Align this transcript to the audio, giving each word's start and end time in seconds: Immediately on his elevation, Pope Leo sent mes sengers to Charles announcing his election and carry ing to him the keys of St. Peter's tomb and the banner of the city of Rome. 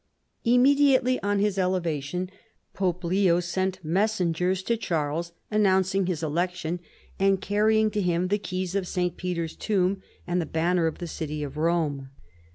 Immediately 0.43 1.21
on 1.21 1.37
his 1.37 1.59
elevation, 1.59 2.31
Pope 2.73 3.03
Leo 3.03 3.39
sent 3.39 3.85
mes 3.85 4.11
sengers 4.13 4.65
to 4.65 4.75
Charles 4.75 5.31
announcing 5.51 6.07
his 6.07 6.23
election 6.23 6.79
and 7.19 7.39
carry 7.39 7.79
ing 7.79 7.91
to 7.91 8.01
him 8.01 8.29
the 8.29 8.39
keys 8.39 8.73
of 8.73 8.87
St. 8.87 9.15
Peter's 9.15 9.55
tomb 9.55 10.01
and 10.25 10.41
the 10.41 10.47
banner 10.47 10.87
of 10.87 10.97
the 10.97 11.05
city 11.05 11.43
of 11.43 11.55
Rome. 11.55 12.09